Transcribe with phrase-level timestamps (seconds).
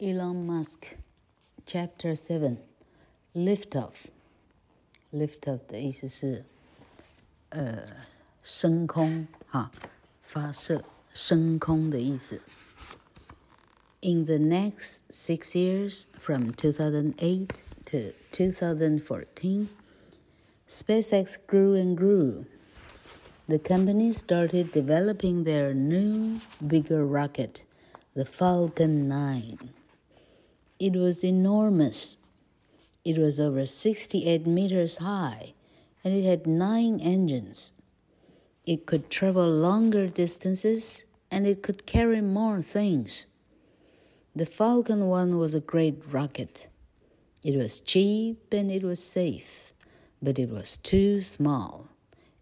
[0.00, 0.98] Elon Musk
[1.64, 2.58] Chapter Seven
[3.34, 4.08] Liftoff
[5.10, 6.44] Liftoff 的意思是
[7.48, 7.82] 呃
[8.42, 9.70] 升空哈
[10.20, 10.84] 发射
[11.14, 12.42] 升空的意思。
[14.02, 19.68] In the next six years, from 2008 to 2014,
[20.68, 22.44] SpaceX grew and grew.
[23.48, 27.64] The company started developing their new, bigger rocket,
[28.14, 29.79] the Falcon 9.
[30.81, 32.17] It was enormous.
[33.05, 35.53] It was over 68 meters high,
[36.03, 37.73] and it had nine engines.
[38.65, 43.27] It could travel longer distances, and it could carry more things.
[44.35, 46.67] The Falcon 1 was a great rocket.
[47.43, 49.73] It was cheap and it was safe,
[50.19, 51.89] but it was too small,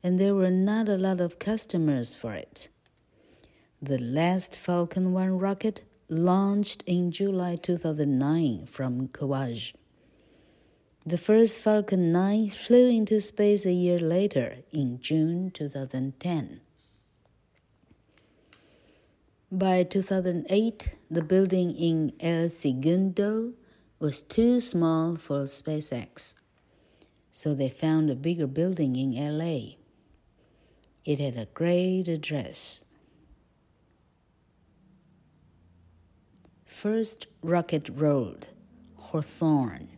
[0.01, 2.69] and there were not a lot of customers for it.
[3.81, 9.73] The last Falcon 1 rocket launched in July 2009 from Kawaj.
[11.05, 16.61] The first Falcon 9 flew into space a year later in June 2010.
[19.51, 23.53] By 2008, the building in El Segundo
[23.99, 26.33] was too small for SpaceX,
[27.31, 29.75] so they found a bigger building in LA.
[31.05, 32.83] It had a great address
[36.81, 38.47] First rocket road,
[38.95, 39.89] Hawthorne.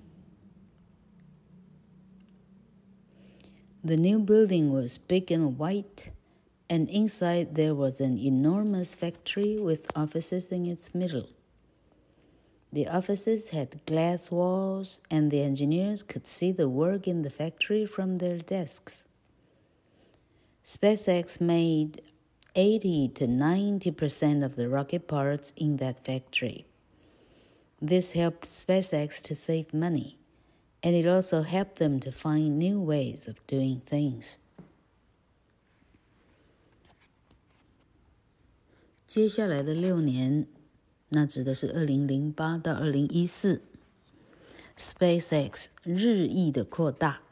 [3.83, 6.09] The new building was big and white,
[6.67, 11.29] and inside there was an enormous factory with offices in its middle.
[12.73, 17.85] The offices had glass walls, and the engineers could see the work in the factory
[17.85, 19.07] from their desks.
[20.65, 22.01] SpaceX made
[22.55, 26.65] 80 to 90 percent of the rocket parts in that factory.
[27.83, 30.17] This helped SpaceX to save money,
[30.83, 34.35] and it also helped them to find new ways of doing things.
[39.07, 40.45] 接下来的六年，
[41.09, 43.63] 那指的是二零零八到二零一四
[44.77, 47.23] ，SpaceX 日益的扩大。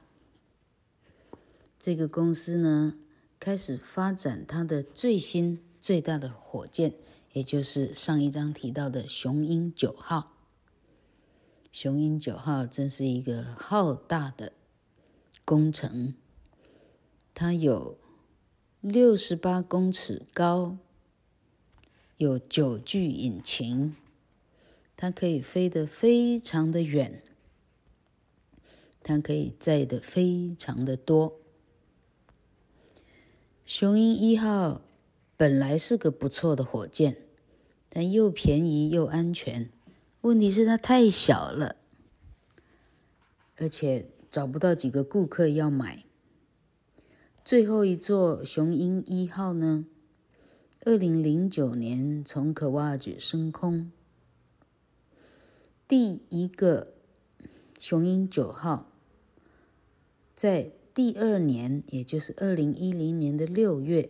[1.79, 2.95] 这个公司呢，
[3.39, 6.95] 开始发展它的最新最大的火箭，
[7.33, 10.38] 也就是上一章提到的雄鹰九号。
[11.71, 14.53] 雄鹰九号真是一个浩大的
[15.45, 16.15] 工程，
[17.33, 17.97] 它有
[18.81, 20.77] 六十八公尺高，
[22.17, 23.95] 有九具引擎，
[24.97, 27.21] 它可以飞得非常的远，
[29.03, 31.39] 它可以载的非常的多。
[33.63, 34.81] 雄鹰一号
[35.37, 37.15] 本来是个不错的火箭，
[37.87, 39.69] 但又便宜又安全。
[40.21, 41.77] 问题是它太小了，
[43.55, 46.03] 而且找不到几个顾客要买。
[47.45, 49.85] 最后一座雄鹰一号呢，
[50.81, 53.91] 二零零九年从可瓦举升空。
[55.87, 56.93] 第一个
[57.77, 58.91] 雄鹰九号
[60.35, 64.09] 在第二年，也就是二零一零年的六月，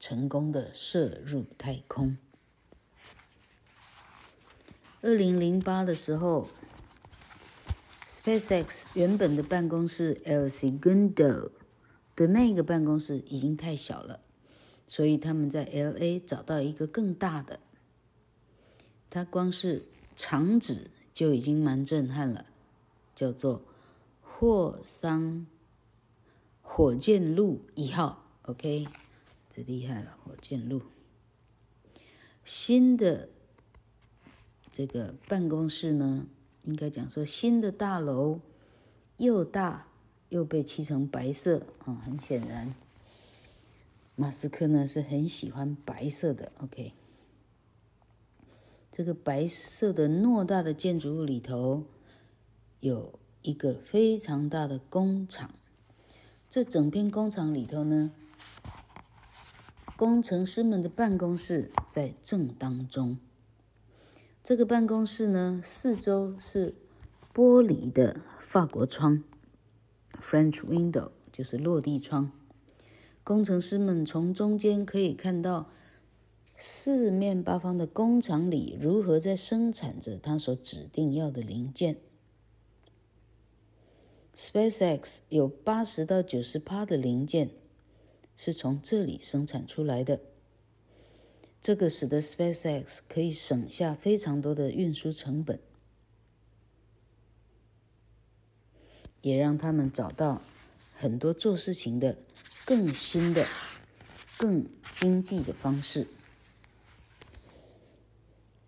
[0.00, 2.18] 成功的射入太空。
[5.02, 6.46] 二零零八的时候
[8.06, 11.50] ，SpaceX 原本的办公室 El Segundo
[12.14, 14.20] 的那个办公室已经太小了，
[14.86, 17.60] 所以他们在 LA 找到一个更大的。
[19.08, 22.44] 它光是场址就已经蛮震撼了，
[23.14, 23.62] 叫做
[24.20, 25.46] 霍桑
[26.60, 28.26] 火箭路一号。
[28.42, 28.86] OK，
[29.48, 30.82] 这厉害了，火箭路
[32.44, 33.30] 新的。
[34.80, 36.24] 这个办公室呢，
[36.62, 38.40] 应该讲说新的大楼
[39.18, 39.86] 又大
[40.30, 42.74] 又被漆成白色啊，很显然，
[44.16, 46.50] 马斯克呢是很喜欢白色的。
[46.62, 46.94] OK，
[48.90, 51.84] 这个白色的偌大的建筑物里头
[52.80, 55.50] 有一个非常大的工厂，
[56.48, 58.12] 这整片工厂里头呢，
[59.98, 63.18] 工程师们的办公室在正当中。
[64.42, 66.74] 这个办公室呢，四周是
[67.32, 69.22] 玻璃的法国窗
[70.18, 72.32] （French window），就是落地窗。
[73.22, 75.70] 工程师们从中间可以看到
[76.56, 81.98] 四面八方的工厂里如何在生产着他所指定要的零件。
[84.34, 87.50] SpaceX 有八十到九十趴的零件
[88.36, 90.20] 是从这里生产出来的。
[91.61, 95.59] 这个使得 SpaceX 可以省下非常多的运输成本，
[99.21, 100.41] 也让他们找到
[100.95, 102.17] 很多做事情的
[102.63, 103.47] 更新的、
[104.37, 106.07] 更经济的方式。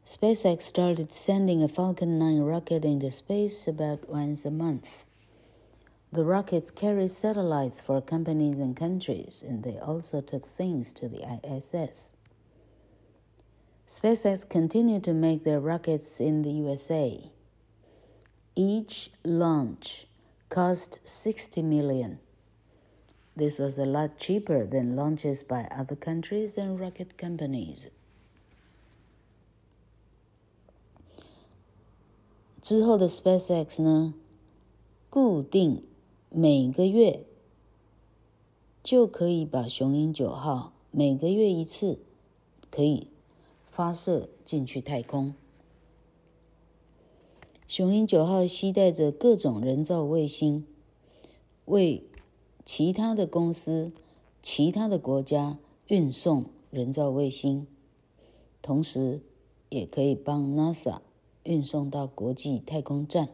[0.05, 5.03] SpaceX started sending a Falcon 9 rocket into space about once a month.
[6.11, 11.25] The rockets carry satellites for companies and countries, and they also took things to the
[11.43, 12.13] ISS.
[13.87, 17.31] SpaceX continued to make their rockets in the USA.
[18.55, 20.07] Each launch
[20.49, 22.19] cost 60 million.
[23.35, 27.87] This was a lot cheaper than launches by other countries and rocket companies.
[32.61, 34.13] 之后的 SpaceX 呢，
[35.09, 35.83] 固定
[36.29, 37.23] 每个月
[38.83, 41.99] 就可以把雄鹰九号每个月一次
[42.69, 43.07] 可以
[43.72, 45.34] 发射进去太空。
[47.66, 50.64] 雄鹰九号携带着各种人造卫星，
[51.64, 52.04] 为
[52.64, 53.90] 其他的公司、
[54.40, 55.58] 其他的国家
[55.88, 57.66] 运送人造卫星，
[58.60, 59.20] 同时
[59.70, 61.00] 也可以帮 NASA。
[61.44, 63.30] 运送到国际太空站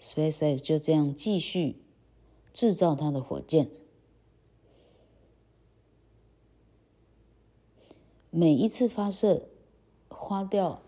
[0.00, 1.76] ，SpaceX 就这样继续
[2.54, 3.68] 制造它的火箭。
[8.38, 9.48] 每一次发射
[10.08, 10.80] 花掉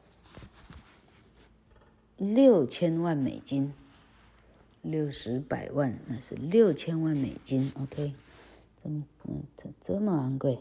[2.17, 3.75] 六千万美金，
[4.83, 7.73] 六十百万那是六千万美金。
[7.75, 8.15] OK，
[8.81, 10.61] 这么嗯这这么昂贵。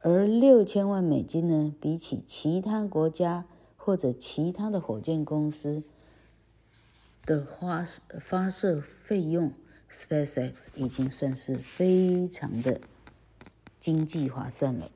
[0.00, 3.44] 而六千万美金呢，比起其他国家
[3.76, 5.84] 或者其他的火箭公司
[7.24, 7.86] 的花
[8.20, 9.52] 发射费用
[9.88, 12.80] ，SpaceX 已经算是非常的
[13.78, 14.90] 经济划算了。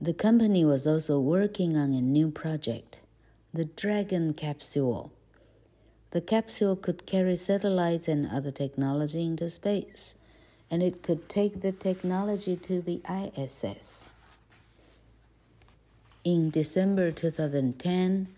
[0.00, 3.00] The company was also working on a new project,
[3.52, 5.12] the Dragon capsule.
[6.12, 10.14] The capsule could carry satellites and other technology into space,
[10.70, 14.08] and it could take the technology to the ISS.
[16.24, 18.28] In December 2010,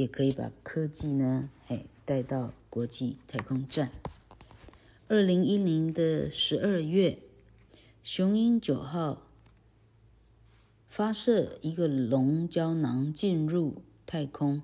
[0.00, 3.90] 也可以把科技呢，哎，带到国际太空站。
[5.08, 7.18] 二零一零的十二月，
[8.02, 9.20] 雄鹰九号。
[10.88, 14.62] 发射一个龙胶囊进入太空，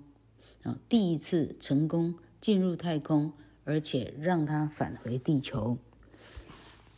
[0.62, 3.33] 啊，第一次成功进入太空，
[3.64, 5.76] 而且让它返回地球。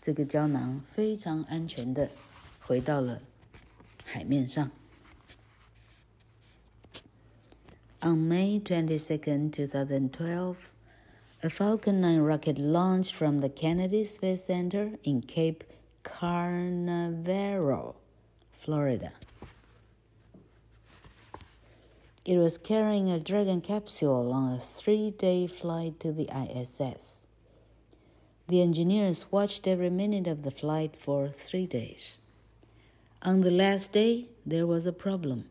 [0.00, 2.08] 这个胶囊非常安全的
[2.60, 3.20] 回到了
[4.04, 4.70] 海面上。
[8.00, 10.72] On May 22nd, 2012,
[11.42, 15.64] a Falcon 9 rocket launched from the Kennedy Space Center in Cape
[16.04, 17.96] Canaveral.
[18.52, 19.10] Florida.
[22.24, 27.26] It was carrying a Dragon capsule on a three day flight to the ISS.
[28.46, 32.18] The engineers watched every minute of the flight for three days.
[33.22, 35.46] On the last day, there was a problem,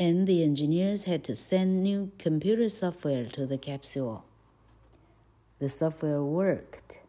[0.00, 4.24] and the engineers had to send new computer software to the capsule.
[5.58, 7.02] The software worked.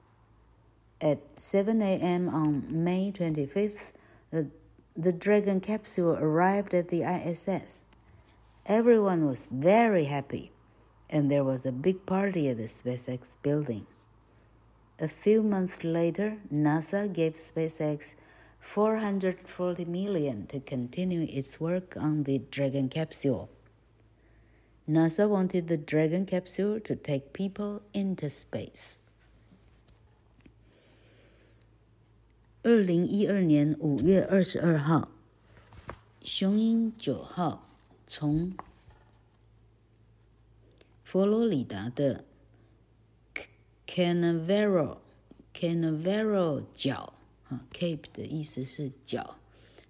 [0.99, 2.27] At 7 a.m.
[2.27, 3.93] on May 25th,
[4.29, 4.47] the,
[4.97, 7.85] the Dragon capsule arrived at the ISS.
[8.65, 10.51] Everyone was very happy,
[11.09, 13.87] and there was a big party at the SpaceX building.
[14.99, 18.15] A few months later, NASA gave SpaceX
[18.60, 23.48] 440 million to continue its work on the Dragon capsule.
[24.88, 28.98] NASA wanted the Dragon capsule to take people into space.
[32.62, 35.12] 二零一二年五月二十二号，
[36.22, 37.68] 雄鹰九号
[38.06, 38.56] 从
[41.04, 42.24] 佛罗里达的
[43.86, 44.98] Canaveral
[45.54, 47.14] Canaveral 角
[47.51, 49.35] 啊，Cape 的意思是角，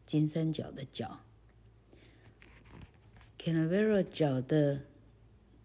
[0.08, 1.20] 金三角的角。
[3.38, 4.82] Canaveral 角的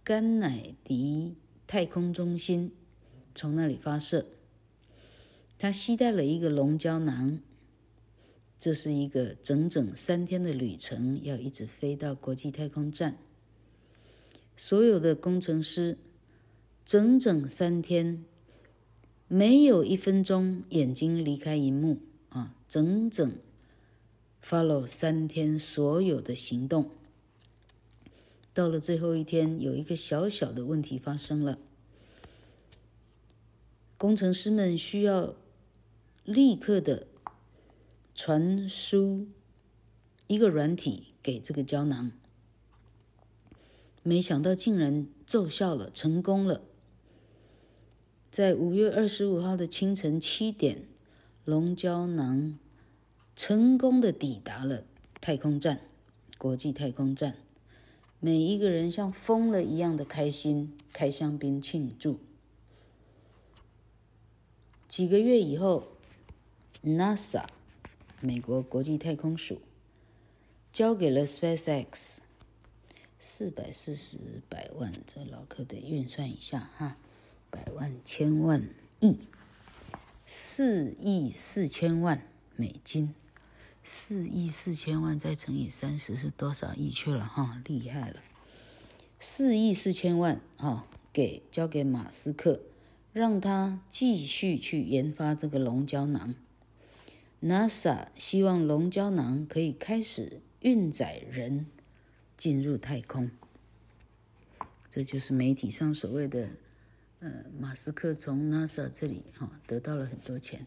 [0.04, 1.36] 甘乃迪
[1.66, 2.72] 太空中心
[3.34, 4.26] 从那里发射。
[5.58, 7.40] 他携带了一个龙胶囊，
[8.60, 13.16] 这是一个整整三天的旅程，要一直飞到国际太空站。
[14.54, 15.96] 所有的工程师
[16.84, 18.26] 整整三天，
[19.28, 22.54] 没有一分钟眼睛离开荧幕啊！
[22.68, 23.32] 整整
[24.42, 26.90] follow 三天所有的行动。
[28.52, 31.58] 到了最后一天，有一个小小的问题发生了，
[33.96, 35.34] 工程师们需要。
[36.24, 37.06] 立刻的
[38.12, 39.28] 传输
[40.26, 42.10] 一个软体给这个胶囊，
[44.02, 46.62] 没想到竟然奏效了，成功了。
[48.36, 50.82] 在五月二十五号的清晨七点，
[51.46, 52.58] 龙胶囊
[53.34, 54.84] 成功的抵达了
[55.22, 55.80] 太空站，
[56.36, 57.36] 国际太空站。
[58.20, 62.20] 每一个人像疯了一样的开心，开香槟庆祝。
[64.86, 65.88] 几个月以后。
[66.84, 67.46] NASA，
[68.20, 69.62] 美国国际太空署，
[70.74, 72.18] 交给了 SpaceX
[73.18, 74.18] 四百四十
[74.50, 76.98] 百万，这老客得运算一下哈，
[77.50, 78.68] 百万、千万、
[79.00, 79.18] 亿，
[80.26, 82.26] 四亿四千万
[82.56, 83.14] 美金，
[83.82, 87.62] 四亿四千万再乘以三十是多少亿去了哈？
[87.64, 88.20] 厉害了，
[89.20, 92.60] 四亿四千万哈，给交给马斯克，
[93.12, 96.34] 让他继续去研发这个龙胶囊。
[97.42, 101.66] NASA 希望龙胶囊可以开始运载人
[102.36, 103.30] 进入太空，
[104.90, 106.48] 这就是媒体上所谓的
[107.20, 110.66] “呃，马斯克从 NASA 这里哈得到了很多钱”。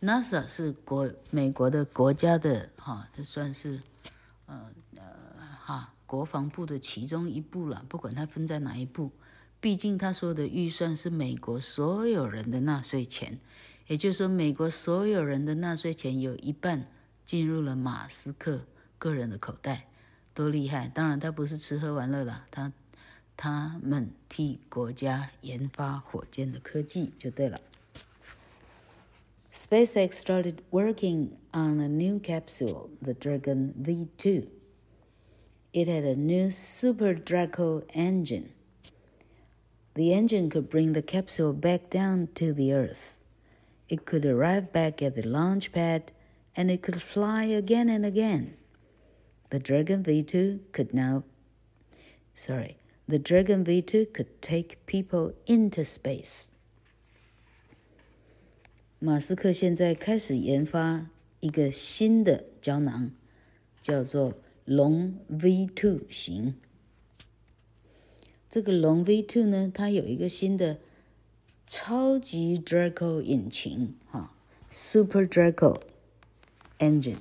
[0.00, 3.80] NASA 是国美国的国家的哈，这算是
[4.46, 5.02] 呃呃
[5.58, 9.10] 哈国防部的其中一部了，不管它分在哪一部，
[9.60, 13.38] 毕竟他所有的预算是美国所有人的纳税钱。
[13.86, 16.86] 也就是说，美国所有人的纳税钱有一半
[17.26, 18.60] 进入了马斯克
[18.98, 19.88] 个人的口袋，
[20.32, 20.86] 多厉害！
[20.94, 22.72] 当然，他不是吃喝玩乐了，他
[23.39, 27.59] 他们替国家研发火箭的科技就对了。
[29.51, 34.47] SpaceX started working on a new capsule, the Dragon V2.
[35.71, 38.49] It had a new Super Draco engine.
[39.93, 43.17] The engine could bring the capsule back down to the Earth.
[43.87, 46.11] It could arrive back at the launch pad,
[46.55, 48.55] and it could fly again and again.
[49.51, 51.23] The Dragon V2 could now,
[52.33, 52.77] sorry,
[53.10, 56.46] the Dragon V2 could take people into space.
[58.98, 61.08] 马斯克现在开始研发
[61.40, 63.10] 一个新的胶囊，
[63.82, 66.54] 叫做龙 V2 型。
[68.48, 70.78] 这个龙 V2 呢，它有一个新的。
[71.72, 74.34] 超级 Draco 引擎，哈
[74.72, 75.80] ，Super Draco
[76.80, 77.18] engine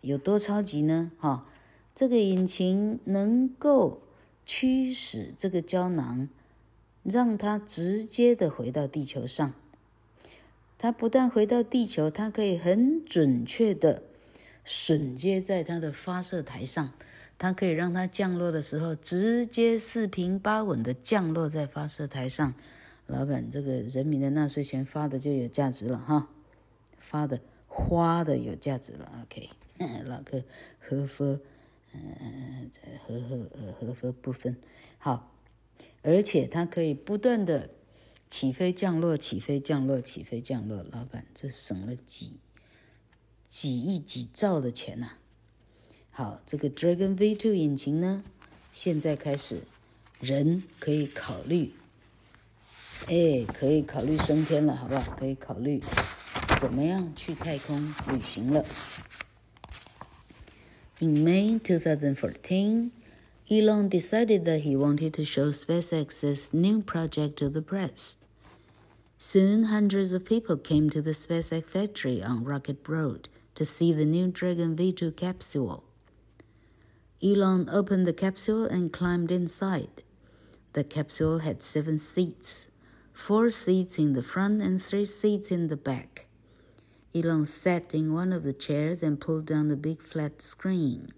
[0.00, 1.12] 有多超级呢？
[1.18, 1.46] 哈，
[1.94, 4.00] 这个引擎能够
[4.46, 6.28] 驱使这个胶囊，
[7.02, 9.52] 让它直接的回到地球上。
[10.78, 14.02] 它不但回到地球，它可以很准确的
[14.64, 16.92] 榫接在它的发射台上。
[17.38, 22.54] 它可以让它降落的时候，直接四平八稳的降落在发射台上。
[23.06, 26.28] 老板，这个人民的纳税钱发的就有价值了哈，
[26.98, 29.12] 发的花的有价值了。
[29.22, 29.50] OK，
[30.08, 30.42] 老哥，
[30.80, 31.40] 呵呵，
[31.92, 32.55] 嗯，在
[33.06, 34.56] 合合呃合法部分
[34.98, 35.32] 好，
[36.02, 37.70] 而且它可以不断的
[38.28, 40.84] 起飞降落，起飞降落，起飞降落。
[40.90, 42.40] 老板，这省了几
[43.48, 45.12] 几亿几兆的钱呐、
[46.10, 48.24] 好，这个 Dragon V2 引擎呢，
[48.72, 49.60] 现在开始
[50.20, 51.72] 人可以考虑。
[53.06, 55.14] 哎，可以考虑升天了，好不好？
[55.16, 55.80] 可以考虑
[56.58, 58.64] 怎么样去太空旅行了。
[60.98, 62.90] In May 2014,
[63.48, 68.16] Elon decided that he wanted to show SpaceX's new project to the press.
[69.18, 74.04] Soon, hundreds of people came to the SpaceX factory on Rocket Road to see the
[74.04, 75.84] new Dragon V2 capsule.
[77.22, 80.02] Elon opened the capsule and climbed inside.
[80.72, 82.68] The capsule had seven seats,
[83.12, 86.26] four seats in the front and three seats in the back.
[87.14, 91.12] Elon sat in one of the chairs and pulled down the big flat screen.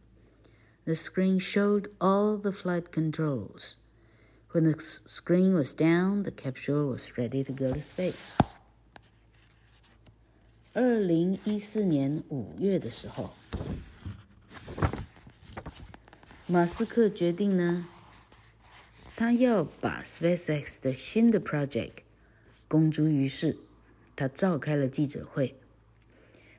[0.89, 3.77] The screen showed all the flight controls.
[4.53, 8.39] When the screen was down, the capsule was ready to go to space.
[10.73, 13.35] 二零一四年五月的时候，
[16.47, 17.87] 马斯克决定呢，
[19.15, 21.93] 他要把 SpaceX 的新的 project
[22.67, 23.59] 公诸于世。
[24.17, 25.55] 他召开了记者会，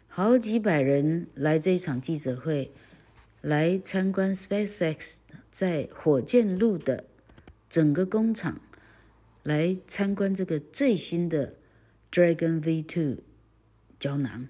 [0.07, 2.71] 好几百人来这一场记者会，
[3.41, 5.17] 来参观 SpaceX
[5.51, 7.05] 在火箭路的
[7.69, 8.59] 整个工厂，
[9.43, 11.55] 来参观这个最新的
[12.11, 13.19] Dragon V2。
[13.99, 14.47] 胶囊，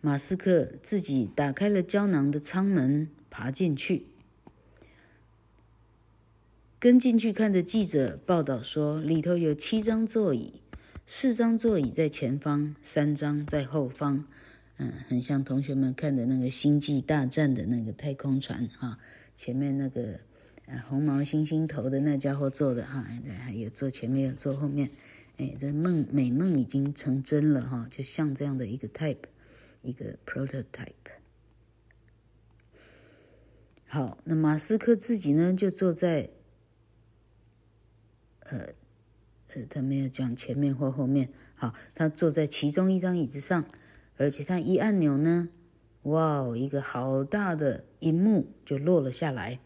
[0.00, 4.06] 马斯克自己打开了胶囊的舱门，爬进去。
[6.78, 10.62] 跟进去看的记者报道说，里头有七张座椅，
[11.06, 14.26] 四张座椅在前方，三张在后方。
[14.76, 18.98] 嗯，很像同学们看的那个《星际大战》的那个太空船哈，
[19.36, 20.20] 前面那个
[20.66, 23.02] 呃红毛猩猩头的那家伙坐的哈，
[23.44, 24.90] 还有坐前面，有坐后面。
[25.36, 29.24] 哎，这梦美梦已经成真了哈，就像这样的一个 type，
[29.82, 30.92] 一个 prototype。
[33.86, 36.30] 好，那马斯克自己呢，就坐在，
[38.40, 38.74] 呃，
[39.54, 41.30] 呃，他没有讲前面或后面。
[41.56, 43.64] 好，他坐在其中一张椅子上，
[44.16, 45.48] 而且他一按钮呢，
[46.02, 49.60] 哇哦，一个好大的荧幕就落了下来。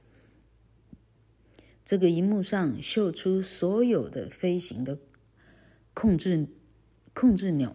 [1.85, 4.99] 这个荧幕上秀出所有的飞行的。
[5.95, 6.47] 控制
[7.13, 7.75] 控制钮。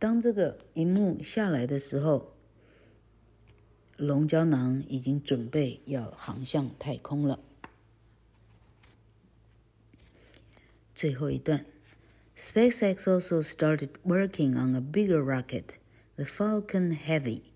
[0.00, 2.34] 当这个荧幕下来的时候，
[3.96, 7.38] 龙胶囊已经准备要航向太空了。
[10.92, 11.64] 最后一段
[12.35, 15.77] ，SpaceX also started working on a bigger rocket,
[16.15, 17.53] the Falcon Heavy.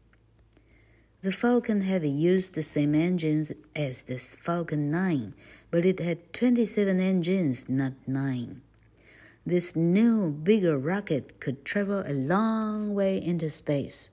[1.21, 5.33] The Falcon Heavy used the same engines as the Falcon 9,
[5.69, 8.61] but it had 27 engines, not 9.
[9.45, 14.11] This new, bigger rocket could travel a long way into space.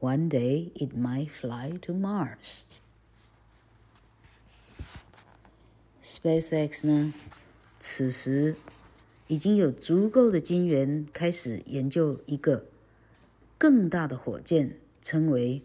[0.00, 2.66] One day, it might fly to Mars.
[6.02, 7.12] SpaceX 呢，
[7.78, 8.56] 此时
[9.27, 12.65] 已经有足够的金源，开始研究一个
[13.57, 15.61] 更大的火箭，称为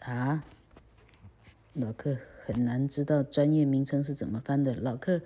[0.00, 0.44] 啊，
[1.72, 5.22] 老克很难知道专业名称是怎么翻的，老克。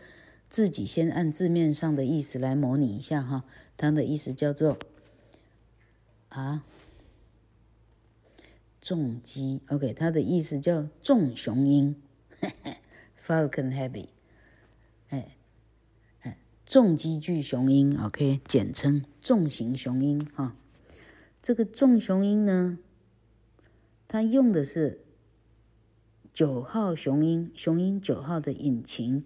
[0.50, 3.44] 自己先按字面上的意思来模拟一下哈，
[3.76, 4.78] 它的意思叫做
[6.30, 6.64] 啊，
[8.80, 11.94] 重击，OK，它的意思叫重雄鹰，
[13.22, 14.06] Falcon Heavy，
[16.68, 20.54] 重机具雄鹰，OK，简称重型雄鹰哈。
[21.40, 22.78] 这个重雄鹰呢，
[24.06, 25.00] 它用的是
[26.34, 29.24] 九号雄鹰，雄鹰九号的引擎。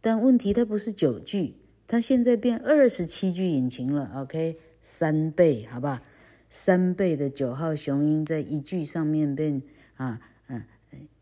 [0.00, 6.02] 但问题它不是九具，它现在变二十七具引擎了，OK，三倍，好吧，
[6.48, 9.60] 三倍的九号雄鹰在一具上面变
[9.96, 10.64] 啊，嗯、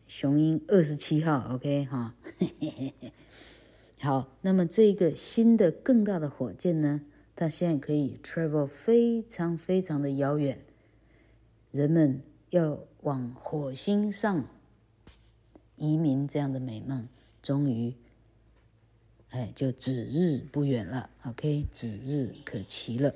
[0.07, 3.13] 雄鹰二十七号，OK 哈，嘿嘿嘿嘿，
[4.01, 7.03] 好，那么这个新的更大的火箭呢，
[7.35, 10.61] 它现在可以 travel 非常非常的遥远，
[11.73, 14.45] 人们要往火星上
[15.75, 17.09] 移民这样的美梦，
[17.43, 17.95] 终于。
[19.31, 23.13] 哎，就指日不远了，OK，指日可期了。